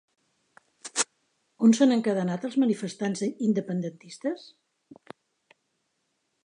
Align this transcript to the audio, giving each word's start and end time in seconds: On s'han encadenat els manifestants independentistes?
On 1.67 1.75
s'han 1.79 1.93
encadenat 1.97 2.47
els 2.49 2.57
manifestants 2.63 3.23
independentistes? 3.49 4.49